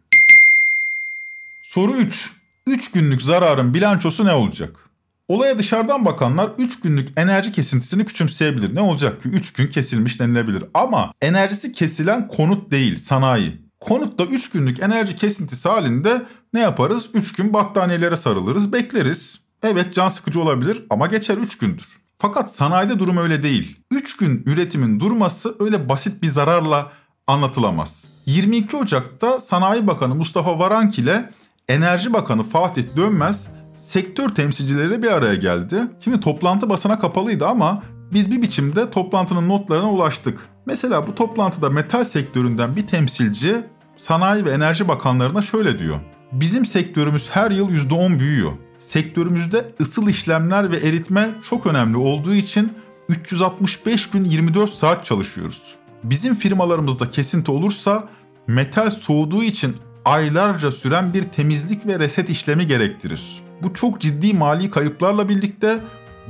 Soru 1.64 1.96
3. 1.96 2.43
3 2.68 2.92
günlük 2.92 3.22
zararın 3.22 3.74
bilançosu 3.74 4.26
ne 4.26 4.34
olacak? 4.34 4.90
Olaya 5.28 5.58
dışarıdan 5.58 6.06
bakanlar 6.06 6.50
3 6.58 6.80
günlük 6.80 7.10
enerji 7.16 7.52
kesintisini 7.52 8.06
küçümseyebilir. 8.06 8.76
Ne 8.76 8.82
olacak 8.82 9.24
ki 9.24 9.30
3 9.30 9.54
gün 9.54 9.68
kesilmiş 9.68 10.20
denilebilir. 10.20 10.64
Ama 10.74 11.14
enerjisi 11.22 11.72
kesilen 11.72 12.28
konut 12.28 12.72
değil 12.72 12.98
sanayi. 12.98 13.62
Konutta 13.80 14.24
3 14.26 14.50
günlük 14.50 14.80
enerji 14.80 15.16
kesintisi 15.16 15.70
halinde 15.70 16.26
ne 16.54 16.60
yaparız? 16.60 17.10
3 17.14 17.34
gün 17.34 17.54
battaniyelere 17.54 18.16
sarılırız 18.16 18.74
bekleriz. 18.74 19.42
Evet 19.64 19.94
can 19.94 20.10
sıkıcı 20.10 20.42
olabilir 20.42 20.84
ama 20.90 21.08
geçer 21.08 21.38
3 21.38 21.58
gündür. 21.58 21.88
Fakat 22.18 22.56
sanayide 22.56 23.00
durum 23.00 23.18
öyle 23.18 23.44
değil. 23.44 23.80
3 23.92 24.18
gün 24.18 24.44
üretimin 24.46 25.00
durması 25.00 25.56
öyle 25.60 25.90
basit 25.90 26.24
bir 26.24 26.28
zararla 26.28 26.92
anlatılamaz. 27.28 28.06
22 28.26 28.78
Ocak'ta 28.78 29.40
Sanayi 29.40 29.88
Bakanı 29.88 30.16
Mustafa 30.16 30.60
Varank 30.60 31.00
ile 31.00 31.30
Enerji 31.68 32.14
Bakanı 32.14 32.44
Fatih 32.44 32.84
Dönmez 32.98 33.48
sektör 33.78 34.30
temsilcileri 34.30 35.04
bir 35.04 35.12
araya 35.12 35.36
geldi. 35.36 35.82
Şimdi 36.04 36.20
toplantı 36.20 36.70
basına 36.70 37.00
kapalıydı 37.00 37.48
ama 37.48 37.84
biz 38.14 38.32
bir 38.32 38.42
biçimde 38.42 38.92
toplantının 38.92 39.50
notlarına 39.50 39.92
ulaştık. 39.92 40.40
Mesela 40.66 41.08
bu 41.08 41.16
toplantıda 41.16 41.70
metal 41.70 42.04
sektöründen 42.04 42.76
bir 42.76 42.88
temsilci 42.88 43.66
Sanayi 43.98 44.46
ve 44.46 44.52
Enerji 44.52 44.88
Bakanlarına 44.88 45.42
şöyle 45.42 45.80
diyor. 45.80 46.00
Bizim 46.32 46.66
sektörümüz 46.66 47.30
her 47.30 47.52
yıl 47.52 47.70
%10 47.70 48.20
büyüyor. 48.20 48.52
Sektörümüzde 48.80 49.72
ısıl 49.82 50.08
işlemler 50.08 50.72
ve 50.72 50.78
eritme 50.78 51.30
çok 51.50 51.66
önemli 51.66 51.98
olduğu 51.98 52.34
için 52.34 52.74
365 53.10 54.10
gün 54.10 54.26
24 54.26 54.70
saat 54.70 55.06
çalışıyoruz. 55.06 55.76
Bizim 56.04 56.36
firmalarımızda 56.36 57.10
kesinti 57.10 57.52
olursa 57.52 58.10
metal 58.48 58.92
soğuduğu 58.92 59.44
için 59.44 59.76
aylarca 60.06 60.72
süren 60.72 61.14
bir 61.14 61.24
temizlik 61.24 61.88
ve 61.88 62.00
reset 62.00 62.30
işlemi 62.30 62.68
gerektirir. 62.68 63.44
Bu 63.64 63.74
çok 63.74 64.02
ciddi 64.02 64.34
mali 64.34 64.70
kayıplarla 64.70 65.30
birlikte 65.30 65.80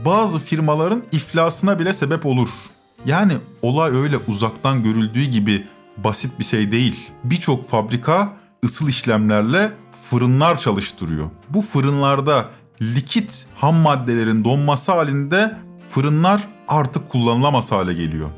bazı 0.06 0.40
firmaların 0.40 1.04
iflasına 1.12 1.80
bile 1.80 1.94
sebep 1.94 2.26
olur. 2.26 2.50
Yani 3.06 3.34
olay 3.62 3.92
öyle 3.92 4.18
uzaktan 4.18 4.84
görüldüğü 4.84 5.24
gibi 5.24 5.68
basit 5.98 6.40
bir 6.40 6.44
şey 6.44 6.72
değil. 6.72 7.10
Birçok 7.24 7.70
fabrika 7.70 8.34
ısıl 8.66 8.88
işlemlerle 8.88 9.72
fırınlar 10.10 10.58
çalıştırıyor. 10.58 11.30
Bu 11.50 11.62
fırınlarda 11.62 12.46
likit 12.82 13.46
ham 13.56 13.76
maddelerin 13.76 14.44
donması 14.44 14.92
halinde 14.92 15.58
fırınlar 15.90 16.48
artık 16.68 17.10
kullanılamaz 17.10 17.72
hale 17.72 17.94
geliyor. 17.94 18.30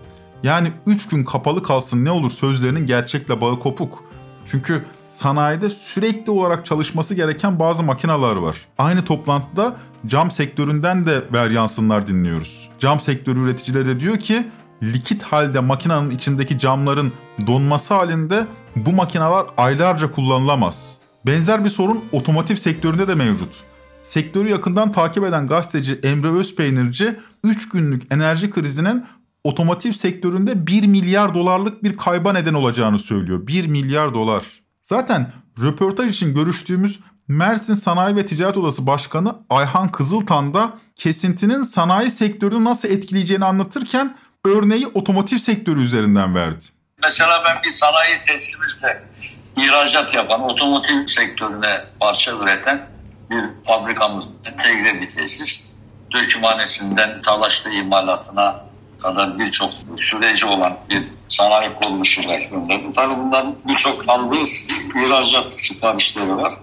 Yani 0.44 0.72
3 0.86 1.08
gün 1.08 1.24
kapalı 1.24 1.64
kalsın 1.64 2.06
ne 2.06 2.12
olur 2.12 2.32
sözlerinin 2.32 2.86
gerçekle 2.86 3.42
bağı 3.42 3.60
kopuk. 3.60 4.04
Çünkü 4.46 4.86
sanayide 5.04 5.70
sürekli 5.70 6.32
olarak 6.32 6.66
çalışması 6.66 7.16
gereken 7.16 7.60
bazı 7.60 7.84
makineler 7.84 8.36
var. 8.36 8.58
Aynı 8.78 9.06
toplantıda 9.06 9.76
cam 10.06 10.32
sektöründen 10.32 11.06
de 11.06 11.24
veryansınlar 11.34 12.08
dinliyoruz. 12.08 12.70
Cam 12.80 13.00
sektörü 13.00 13.40
üreticileri 13.40 13.86
de 13.86 14.00
diyor 14.00 14.18
ki 14.18 14.48
likit 14.84 15.24
halde 15.24 15.60
makinenin 15.60 16.10
içindeki 16.10 16.60
camların 16.60 17.14
donması 17.48 17.94
halinde 17.94 18.48
bu 18.76 18.94
makineler 18.94 19.46
aylarca 19.58 20.12
kullanılamaz. 20.12 20.98
Benzer 21.26 21.66
bir 21.66 21.70
sorun 21.70 22.06
otomotiv 22.12 22.56
sektöründe 22.56 23.08
de 23.08 23.16
mevcut. 23.16 23.64
Sektörü 24.02 24.50
yakından 24.50 24.92
takip 24.92 25.24
eden 25.24 25.48
gazeteci 25.48 26.00
Emre 26.04 26.28
Özpeynirci 26.28 27.20
3 27.44 27.70
günlük 27.70 28.14
enerji 28.14 28.50
krizinin 28.50 29.06
otomotiv 29.46 29.92
sektöründe 29.92 30.68
1 30.68 30.88
milyar 30.88 31.36
dolarlık 31.36 31.84
bir 31.84 31.98
kayba 31.98 32.34
neden 32.34 32.54
olacağını 32.54 33.00
söylüyor. 33.00 33.48
1 33.48 33.68
milyar 33.68 34.14
dolar. 34.14 34.44
Zaten 34.82 35.32
röportaj 35.62 36.10
için 36.10 36.34
görüştüğümüz 36.34 37.00
Mersin 37.28 37.74
Sanayi 37.74 38.16
ve 38.16 38.26
Ticaret 38.26 38.58
Odası 38.58 38.88
Başkanı 38.88 39.36
Ayhan 39.50 39.92
Kızıltan 39.92 40.54
da 40.54 40.70
kesintinin 40.96 41.64
sanayi 41.64 42.10
sektörünü 42.10 42.64
nasıl 42.64 42.90
etkileyeceğini 42.90 43.46
anlatırken 43.46 44.18
örneği 44.46 44.88
otomotiv 44.88 45.38
sektörü 45.38 45.84
üzerinden 45.84 46.36
verdi. 46.36 46.66
Mesela 47.04 47.44
ben 47.46 47.64
bir 47.64 47.72
sanayi 47.72 48.16
tesisimizde 48.28 49.04
ihracat 49.58 50.16
yapan, 50.16 50.42
otomotiv 50.42 51.08
sektörüne 51.08 51.86
parça 52.00 52.32
üreten 52.32 52.90
bir 53.30 53.44
fabrikamız, 53.66 54.26
entegre 54.46 55.02
bir 55.02 55.16
tesis. 55.16 55.66
Dökümhanesinden 56.14 57.22
talaşlı 57.22 57.70
imalatına 57.70 58.66
kadar 59.02 59.40
birçok 59.40 59.72
süreci 60.02 60.46
olan 60.46 60.78
bir 60.90 61.04
sanayi 61.30 61.70
kuruluşuyla 61.74 62.40
gönderdi. 62.40 62.84
Tabii 62.96 63.18
bunların 63.18 63.56
birçok 63.68 64.10
aldığı 64.10 64.44
ihracat 64.96 65.60
siparişleri 65.60 66.36
var. 66.36 66.54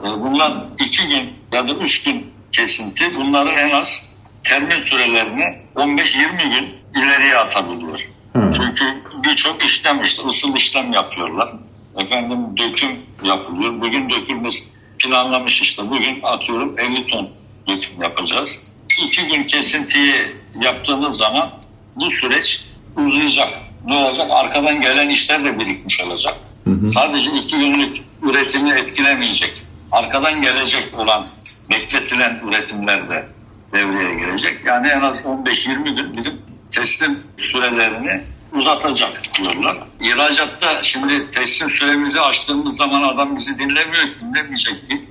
E, 0.00 0.04
bunlar 0.04 0.52
iki 0.78 1.08
gün 1.08 1.32
ya 1.52 1.68
da 1.68 1.72
üç 1.74 2.02
gün 2.02 2.32
kesinti 2.52 3.14
bunları 3.16 3.50
en 3.50 3.70
az 3.70 4.02
termin 4.44 4.80
sürelerini 4.80 5.58
15-20 5.76 6.50
gün 6.50 6.74
ileriye 7.02 7.36
atabiliyor. 7.36 8.00
Hı. 8.32 8.52
Çünkü 8.56 8.84
birçok 9.24 9.64
işlem 9.64 10.02
işte 10.02 10.22
ısıl 10.28 10.56
işlem 10.56 10.92
yapıyorlar. 10.92 11.52
Efendim 11.98 12.38
döküm 12.56 12.90
yapılıyor. 13.24 13.80
Bugün 13.80 14.10
dökülmesi 14.10 14.64
planlamış 14.98 15.62
işte. 15.62 15.90
Bugün 15.90 16.20
atıyorum 16.22 16.78
50 16.78 17.06
ton 17.06 17.30
döküm 17.68 18.02
yapacağız. 18.02 18.58
İki 19.04 19.26
gün 19.26 19.42
kesintiyi 19.42 20.14
yaptığınız 20.60 21.16
zaman 21.16 21.50
bu 21.96 22.10
süreç 22.10 22.64
uzayacak. 22.96 23.48
ne 23.86 23.94
olacak? 23.94 24.26
Arkadan 24.30 24.80
gelen 24.80 25.08
işler 25.08 25.44
de 25.44 25.58
birikmiş 25.58 26.00
olacak. 26.00 26.34
Hı 26.64 26.70
hı. 26.70 26.92
Sadece 26.92 27.30
iki 27.30 27.58
günlük 27.58 27.96
üretimi 28.22 28.70
etkilemeyecek. 28.70 29.62
Arkadan 29.92 30.42
gelecek 30.42 30.98
olan 30.98 31.26
bekletilen 31.70 32.40
üretimler 32.48 33.10
de 33.10 33.26
devreye 33.72 34.14
girecek. 34.14 34.58
Yani 34.66 34.88
en 34.88 35.00
az 35.00 35.16
15-20 35.16 35.96
gün 35.96 36.16
bizim 36.16 36.40
teslim 36.72 37.18
sürelerini 37.38 38.22
uzatacak 38.52 39.20
diyorlar. 39.38 39.76
İhracatta 40.00 40.82
şimdi 40.82 41.30
teslim 41.30 41.70
süremizi 41.70 42.20
açtığımız 42.20 42.76
zaman 42.76 43.02
adam 43.02 43.36
bizi 43.36 43.58
dinlemiyor, 43.58 44.08
dinlemeyecek 44.20 44.90
ki. 44.90 45.02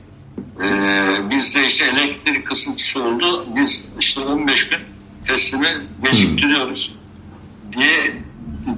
Ee, 0.64 1.30
bizde 1.30 1.68
işte 1.68 1.86
elektrik 1.86 2.48
kısıntısı 2.48 3.04
oldu. 3.04 3.46
Biz 3.56 3.86
işte 4.00 4.20
15 4.20 4.70
gün 4.70 4.80
teslimi 5.28 5.68
geciktiriyoruz 6.04 6.96
diye 7.78 8.24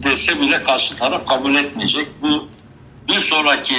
dese 0.04 0.42
bile 0.42 0.64
karşı 0.64 0.98
taraf 0.98 1.28
kabul 1.28 1.56
etmeyecek. 1.56 2.08
Bu 2.22 2.48
bir 3.08 3.20
sonraki 3.20 3.76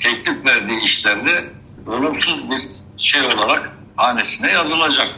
teklif 0.00 0.44
verdiği 0.44 0.84
işlerde 0.84 1.44
olumsuz 1.86 2.50
bir 2.50 2.68
şey 2.96 3.22
olarak 3.22 3.72
hanesine 3.96 4.50
yazılacak 4.50 5.08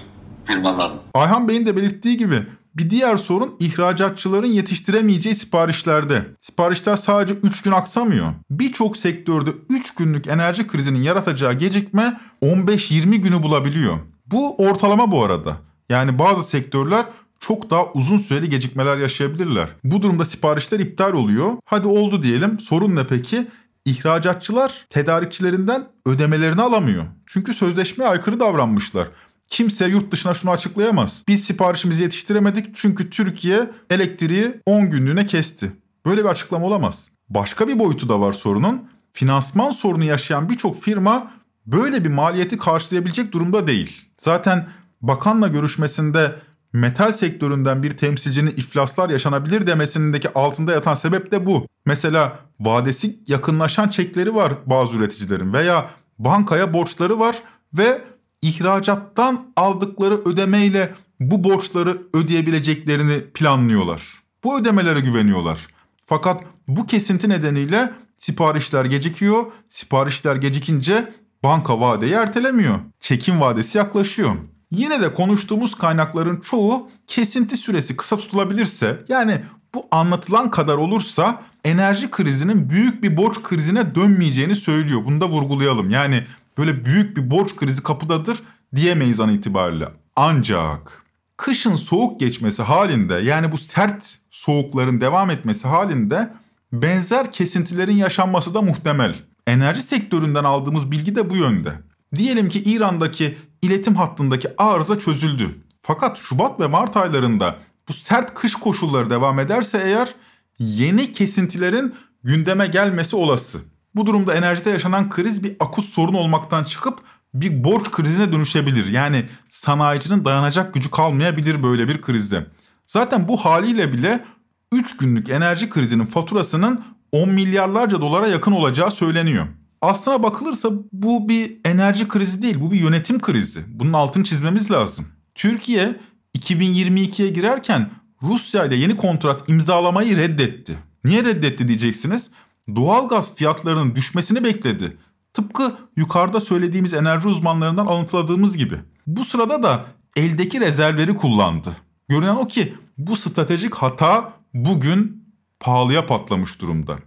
firmaların. 0.47 0.99
Ayhan 1.15 1.49
Bey'in 1.49 1.67
de 1.67 1.77
belirttiği 1.77 2.17
gibi 2.17 2.43
bir 2.75 2.91
diğer 2.91 3.17
sorun 3.17 3.57
ihracatçıların 3.61 4.47
yetiştiremeyeceği 4.47 5.35
siparişlerde. 5.35 6.27
Siparişler 6.41 6.97
sadece 6.97 7.35
3 7.35 7.63
gün 7.63 7.71
aksamıyor. 7.73 8.27
Birçok 8.51 8.97
sektörde 8.97 9.51
3 9.69 9.95
günlük 9.95 10.27
enerji 10.27 10.67
krizinin 10.67 11.03
yaratacağı 11.03 11.53
gecikme 11.53 12.21
15-20 12.43 13.17
günü 13.17 13.43
bulabiliyor. 13.43 13.95
Bu 14.27 14.57
ortalama 14.57 15.11
bu 15.11 15.25
arada. 15.25 15.57
Yani 15.91 16.19
bazı 16.19 16.43
sektörler 16.43 17.07
çok 17.41 17.71
daha 17.71 17.93
uzun 17.93 18.19
süreli 18.19 18.49
gecikmeler 18.49 18.97
yaşayabilirler. 18.97 19.69
Bu 19.85 20.03
durumda 20.03 20.25
siparişler 20.25 20.81
iptal 20.81 21.13
oluyor. 21.13 21.53
Hadi 21.65 21.87
oldu 21.87 22.23
diyelim. 22.23 22.61
Sorun 22.61 22.97
ne 22.97 23.07
peki? 23.07 23.47
İhracatçılar 23.85 24.87
tedarikçilerinden 24.91 25.89
ödemelerini 26.07 26.63
alamıyor. 26.63 27.05
Çünkü 27.27 27.55
sözleşmeye 27.55 28.11
aykırı 28.11 28.41
davranmışlar. 28.41 29.09
Kimse 29.49 29.87
yurt 29.87 30.13
dışına 30.13 30.35
şunu 30.35 30.51
açıklayamaz. 30.51 31.25
Biz 31.29 31.45
siparişimizi 31.45 32.03
yetiştiremedik 32.03 32.75
çünkü 32.75 33.11
Türkiye 33.11 33.71
elektriği 33.91 34.55
10 34.67 34.91
günlüğüne 34.91 35.27
kesti. 35.27 35.73
Böyle 36.07 36.25
bir 36.25 36.29
açıklama 36.29 36.67
olamaz. 36.67 37.11
Başka 37.29 37.69
bir 37.69 37.79
boyutu 37.79 38.09
da 38.09 38.21
var 38.21 38.33
sorunun. 38.33 38.89
Finansman 39.13 39.71
sorunu 39.71 40.05
yaşayan 40.05 40.49
birçok 40.49 40.83
firma 40.83 41.31
böyle 41.67 42.05
bir 42.05 42.11
maliyeti 42.11 42.59
karşılayabilecek 42.59 43.33
durumda 43.33 43.67
değil. 43.67 44.11
Zaten 44.19 44.69
bakanla 45.03 45.49
görüşmesinde 45.49 46.35
metal 46.73 47.13
sektöründen 47.13 47.83
bir 47.83 47.91
temsilcinin 47.91 48.51
iflaslar 48.51 49.11
yaşanabilir 49.11 49.67
demesindeki 49.67 50.35
altında 50.35 50.73
yatan 50.73 50.95
sebep 50.95 51.33
de 51.33 51.47
bu. 51.47 51.67
Mesela 51.87 52.39
vadesi 52.61 53.19
yakınlaşan 53.27 53.89
çekleri 53.89 54.35
var 54.35 54.53
bazı 54.67 54.97
üreticilerin 54.97 55.53
veya 55.53 55.91
bankaya 56.19 56.75
borçları 56.75 57.19
var 57.19 57.43
ve 57.75 58.01
ihracattan 58.43 59.53
aldıkları 59.57 60.15
ödemeyle 60.15 60.95
bu 61.21 61.45
borçları 61.45 62.03
ödeyebileceklerini 62.13 63.21
planlıyorlar. 63.21 64.03
Bu 64.45 64.61
ödemelere 64.61 65.01
güveniyorlar. 65.01 65.67
Fakat 66.05 66.45
bu 66.69 66.87
kesinti 66.87 67.29
nedeniyle 67.29 67.93
siparişler 68.19 68.85
gecikiyor. 68.85 69.45
Siparişler 69.69 70.37
gecikince 70.37 71.15
banka 71.45 71.81
vadeyi 71.81 72.13
ertelemiyor. 72.13 72.75
Çekim 73.01 73.41
vadesi 73.41 73.79
yaklaşıyor. 73.79 74.37
Yine 74.71 75.01
de 75.01 75.15
konuştuğumuz 75.15 75.75
kaynakların 75.75 76.41
çoğu 76.41 76.91
kesinti 77.07 77.57
süresi 77.57 77.97
kısa 77.97 78.17
tutulabilirse 78.17 79.05
yani 79.09 79.41
bu 79.75 79.87
anlatılan 79.91 80.51
kadar 80.51 80.77
olursa 80.77 81.43
enerji 81.65 82.11
krizinin 82.11 82.71
büyük 82.71 83.03
bir 83.03 83.17
borç 83.17 83.43
krizine 83.43 83.95
dönmeyeceğini 83.95 84.57
söylüyor. 84.57 85.01
Bunu 85.05 85.21
da 85.21 85.29
vurgulayalım. 85.29 85.91
Yani 85.91 86.25
böyle 86.59 86.85
büyük 86.85 87.17
bir 87.17 87.31
borç 87.31 87.57
krizi 87.57 87.83
kapıdadır 87.83 88.43
diyemeyiz 88.77 89.21
an 89.21 89.31
itibariyle. 89.31 89.89
Ancak 90.17 91.05
kışın 91.37 91.77
soğuk 91.77 92.21
geçmesi 92.21 92.63
halinde 92.63 93.15
yani 93.15 93.53
bu 93.53 93.59
sert 93.59 94.19
soğukların 94.31 95.01
devam 95.01 95.31
etmesi 95.31 95.69
halinde 95.69 96.33
benzer 96.73 97.33
kesintilerin 97.33 97.97
yaşanması 97.97 98.55
da 98.55 98.63
muhtemel. 98.63 99.15
Enerji 99.47 99.83
sektöründen 99.83 100.45
aldığımız 100.45 100.91
bilgi 100.91 101.17
de 101.17 101.31
bu 101.31 101.37
yönde. 101.37 101.73
Diyelim 102.15 102.49
ki 102.49 102.63
İran'daki 102.63 103.39
iletim 103.63 103.95
hattındaki 103.95 104.49
arıza 104.59 104.99
çözüldü. 104.99 105.59
Fakat 105.83 106.19
Şubat 106.19 106.61
ve 106.61 106.67
Mart 106.67 106.97
aylarında 106.97 107.57
bu 107.89 107.93
sert 107.93 108.35
kış 108.35 108.55
koşulları 108.55 109.11
devam 109.11 109.39
ederse 109.39 109.83
eğer 109.85 110.15
yeni 110.59 111.13
kesintilerin 111.13 111.95
gündeme 112.25 112.67
gelmesi 112.67 113.17
olası. 113.17 113.61
Bu 113.95 114.07
durumda 114.07 114.35
enerjide 114.35 114.71
yaşanan 114.71 115.11
kriz 115.11 115.45
bir 115.45 115.57
akut 115.61 115.85
sorun 115.85 116.15
olmaktan 116.15 116.65
çıkıp 116.65 116.99
bir 117.35 117.65
borç 117.65 117.91
krizine 117.91 118.33
dönüşebilir. 118.33 118.87
Yani 118.87 119.25
sanayicinin 119.51 120.25
dayanacak 120.25 120.75
gücü 120.75 120.91
kalmayabilir 120.91 121.63
böyle 121.63 121.89
bir 121.89 122.03
krizde. 122.03 122.47
Zaten 122.87 123.29
bu 123.29 123.37
haliyle 123.37 123.93
bile 123.93 124.25
3 124.73 124.97
günlük 124.97 125.29
enerji 125.29 125.69
krizinin 125.69 126.07
faturasının 126.07 126.85
10 127.13 127.29
milyarlarca 127.29 128.01
dolara 128.01 128.27
yakın 128.27 128.53
olacağı 128.53 128.91
söyleniyor. 128.91 129.47
Aslına 129.83 130.23
bakılırsa 130.23 130.71
bu 130.93 131.29
bir 131.29 131.57
enerji 131.65 132.09
krizi 132.09 132.43
değil, 132.43 132.61
bu 132.61 132.73
bir 132.73 132.81
yönetim 132.81 133.21
krizi. 133.21 133.65
Bunun 133.69 133.93
altını 133.93 134.25
çizmemiz 134.25 134.71
lazım. 134.71 135.07
Türkiye 135.35 136.01
2022'ye 136.39 137.29
girerken 137.29 137.91
Rusya 138.23 138.65
ile 138.65 138.77
yeni 138.77 138.97
kontrat 138.97 139.49
imzalamayı 139.49 140.17
reddetti. 140.17 140.79
Niye 141.05 141.25
reddetti 141.25 141.69
diyeceksiniz? 141.69 142.31
Doğalgaz 142.77 143.37
fiyatlarının 143.37 143.97
düşmesini 143.97 144.45
bekledi. 144.45 144.97
Tıpkı 145.35 145.77
yukarıda 145.97 146.41
söylediğimiz 146.41 146.95
enerji 146.95 147.29
uzmanlarından 147.29 147.87
alıntıladığımız 147.87 148.57
gibi. 148.57 148.79
Bu 149.07 149.25
sırada 149.25 149.63
da 149.63 149.87
eldeki 150.17 150.61
rezervleri 150.61 151.17
kullandı. 151.17 151.77
Görünen 152.09 152.37
o 152.37 152.47
ki 152.47 152.75
bu 152.99 153.17
stratejik 153.17 153.75
hata 153.75 154.33
bugün 154.55 155.25
pahalıya 155.61 156.07
patlamış 156.07 156.61
durumda. 156.61 156.99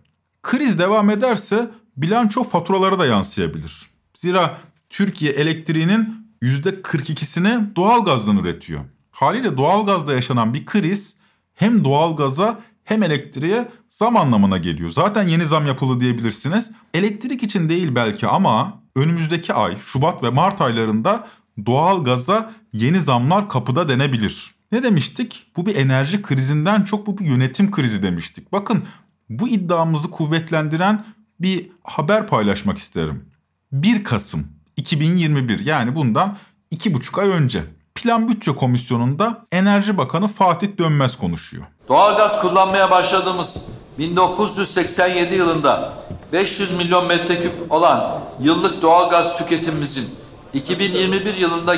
Kriz 0.43 0.79
devam 0.79 1.09
ederse 1.09 1.71
bilanço 1.97 2.43
faturalara 2.43 2.99
da 2.99 3.05
yansıyabilir. 3.05 3.89
Zira 4.17 4.57
Türkiye 4.89 5.31
elektriğinin 5.31 6.27
%42'sini 6.41 7.75
doğalgazdan 7.75 8.37
üretiyor. 8.37 8.81
Haliyle 9.11 9.57
doğalgazda 9.57 10.13
yaşanan 10.13 10.53
bir 10.53 10.65
kriz 10.65 11.15
hem 11.53 11.85
doğalgaza 11.85 12.59
hem 12.83 13.03
elektriğe 13.03 13.71
zam 13.89 14.17
anlamına 14.17 14.57
geliyor. 14.57 14.91
Zaten 14.91 15.27
yeni 15.27 15.45
zam 15.45 15.67
yapıldı 15.67 15.99
diyebilirsiniz. 15.99 16.71
Elektrik 16.93 17.43
için 17.43 17.69
değil 17.69 17.95
belki 17.95 18.27
ama 18.27 18.81
önümüzdeki 18.95 19.53
ay 19.53 19.77
Şubat 19.77 20.23
ve 20.23 20.29
Mart 20.29 20.61
aylarında 20.61 21.27
doğalgaza 21.65 22.53
yeni 22.73 23.01
zamlar 23.01 23.49
kapıda 23.49 23.89
denebilir. 23.89 24.55
Ne 24.71 24.83
demiştik? 24.83 25.45
Bu 25.57 25.65
bir 25.65 25.75
enerji 25.75 26.21
krizinden 26.21 26.83
çok 26.83 27.07
bu 27.07 27.17
bir 27.17 27.25
yönetim 27.25 27.71
krizi 27.71 28.03
demiştik. 28.03 28.51
Bakın 28.51 28.83
bu 29.29 29.47
iddiamızı 29.47 30.11
kuvvetlendiren 30.11 31.05
bir 31.39 31.71
haber 31.83 32.27
paylaşmak 32.27 32.77
isterim. 32.77 33.29
1 33.71 34.03
Kasım 34.03 34.47
2021 34.77 35.65
yani 35.65 35.95
bundan 35.95 36.37
2,5 36.71 37.21
ay 37.21 37.29
önce. 37.29 37.63
Plan 37.95 38.27
Bütçe 38.27 38.51
Komisyonu'nda 38.51 39.45
Enerji 39.51 39.97
Bakanı 39.97 40.27
Fatih 40.27 40.77
Dönmez 40.77 41.17
konuşuyor. 41.17 41.65
Doğalgaz 41.87 42.41
kullanmaya 42.41 42.91
başladığımız 42.91 43.55
1987 43.99 45.35
yılında 45.35 45.93
500 46.33 46.77
milyon 46.77 47.07
metreküp 47.07 47.71
olan 47.71 48.21
yıllık 48.41 48.81
doğalgaz 48.81 49.37
tüketimimizin 49.37 50.09
2021 50.53 51.33
yılında 51.35 51.75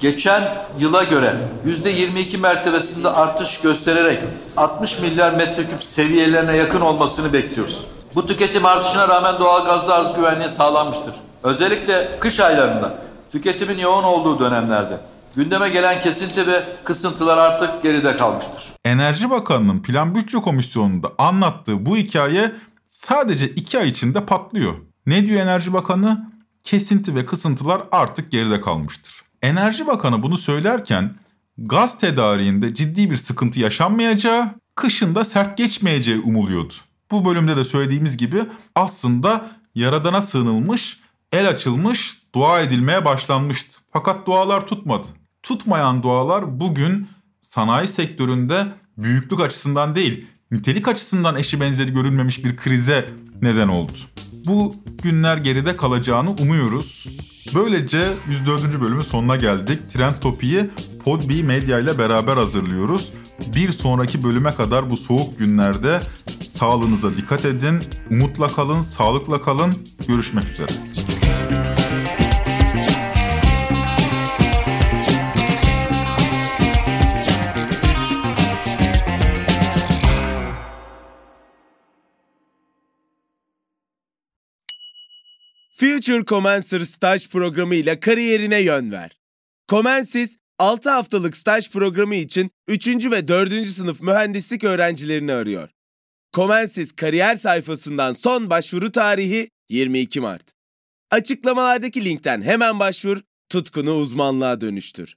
geçen 0.00 0.66
yıla 0.78 1.04
göre 1.04 1.36
yüzde 1.64 1.90
22 1.90 2.38
mertebesinde 2.38 3.08
artış 3.08 3.60
göstererek 3.60 4.18
60 4.56 5.00
milyar 5.00 5.32
metreküp 5.32 5.84
seviyelerine 5.84 6.56
yakın 6.56 6.80
olmasını 6.80 7.32
bekliyoruz. 7.32 7.84
Bu 8.16 8.26
tüketim 8.26 8.66
artışına 8.66 9.08
rağmen 9.08 9.38
doğalgazda 9.38 9.94
arz 9.94 10.16
güvenliği 10.16 10.48
sağlanmıştır. 10.48 11.14
Özellikle 11.42 12.18
kış 12.20 12.40
aylarında 12.40 12.98
tüketimin 13.32 13.78
yoğun 13.78 14.02
olduğu 14.02 14.38
dönemlerde 14.40 15.00
gündeme 15.34 15.68
gelen 15.68 16.00
kesinti 16.00 16.46
ve 16.46 16.64
kısıntılar 16.84 17.38
artık 17.38 17.82
geride 17.82 18.16
kalmıştır. 18.16 18.72
Enerji 18.84 19.30
Bakanı'nın 19.30 19.82
Plan 19.82 20.14
Bütçe 20.14 20.38
Komisyonu'nda 20.38 21.12
anlattığı 21.18 21.86
bu 21.86 21.96
hikaye 21.96 22.52
sadece 22.88 23.48
iki 23.48 23.78
ay 23.78 23.88
içinde 23.88 24.26
patlıyor. 24.26 24.74
Ne 25.06 25.26
diyor 25.26 25.40
Enerji 25.40 25.72
Bakanı? 25.72 26.30
Kesinti 26.64 27.14
ve 27.14 27.26
kısıntılar 27.26 27.82
artık 27.92 28.30
geride 28.30 28.60
kalmıştır. 28.60 29.22
Enerji 29.42 29.86
Bakanı 29.86 30.22
bunu 30.22 30.38
söylerken 30.38 31.14
gaz 31.58 31.98
tedariğinde 31.98 32.74
ciddi 32.74 33.10
bir 33.10 33.16
sıkıntı 33.16 33.60
yaşanmayacağı, 33.60 34.48
kışında 34.74 35.24
sert 35.24 35.56
geçmeyeceği 35.56 36.20
umuluyordu. 36.20 36.74
Bu 37.10 37.24
bölümde 37.24 37.56
de 37.56 37.64
söylediğimiz 37.64 38.16
gibi 38.16 38.44
aslında 38.74 39.50
yaradana 39.74 40.22
sığınılmış, 40.22 41.00
el 41.32 41.48
açılmış, 41.48 42.22
dua 42.34 42.60
edilmeye 42.60 43.04
başlanmıştı. 43.04 43.78
Fakat 43.92 44.26
dualar 44.26 44.66
tutmadı. 44.66 45.06
Tutmayan 45.42 46.02
dualar 46.02 46.60
bugün 46.60 47.08
sanayi 47.42 47.88
sektöründe 47.88 48.66
büyüklük 48.98 49.40
açısından 49.40 49.94
değil, 49.94 50.26
nitelik 50.50 50.88
açısından 50.88 51.36
eşi 51.36 51.60
benzeri 51.60 51.92
görülmemiş 51.92 52.44
bir 52.44 52.56
krize 52.56 53.10
neden 53.42 53.68
oldu. 53.68 53.92
Bu 54.46 54.74
günler 55.02 55.36
geride 55.36 55.76
kalacağını 55.76 56.30
umuyoruz. 56.30 57.06
Böylece 57.54 58.12
104. 58.28 58.80
bölümün 58.80 59.02
sonuna 59.02 59.36
geldik. 59.36 59.90
Trend 59.92 60.14
Topi'yi 60.20 60.70
Podbi 61.04 61.42
Medya 61.42 61.78
ile 61.78 61.98
beraber 61.98 62.36
hazırlıyoruz. 62.36 63.12
Bir 63.40 63.72
sonraki 63.72 64.24
bölüme 64.24 64.54
kadar 64.54 64.90
bu 64.90 64.96
soğuk 64.96 65.38
günlerde 65.38 66.00
sağlığınıza 66.52 67.16
dikkat 67.16 67.44
edin. 67.44 67.80
Umutla 68.10 68.48
kalın, 68.48 68.82
sağlıkla 68.82 69.42
kalın. 69.42 69.78
Görüşmek 70.08 70.44
üzere. 70.48 70.72
Future 85.78 86.24
Commencer 86.24 86.80
staj 86.80 87.28
programı 87.28 87.74
ile 87.74 88.00
kariyerine 88.00 88.58
yön 88.58 88.92
ver. 88.92 89.18
Comensis 89.68 90.36
6 90.58 90.90
haftalık 90.90 91.36
staj 91.36 91.70
programı 91.70 92.14
için 92.14 92.50
3. 92.68 92.88
ve 93.10 93.28
4. 93.28 93.66
sınıf 93.66 94.02
mühendislik 94.02 94.64
öğrencilerini 94.64 95.32
arıyor. 95.32 95.68
Comensis 96.32 96.92
kariyer 96.92 97.36
sayfasından 97.36 98.12
son 98.12 98.50
başvuru 98.50 98.92
tarihi 98.92 99.50
22 99.68 100.20
Mart. 100.20 100.52
Açıklamalardaki 101.10 102.04
linkten 102.04 102.42
hemen 102.42 102.80
başvur, 102.80 103.22
tutkunu 103.48 103.94
uzmanlığa 103.94 104.60
dönüştür. 104.60 105.16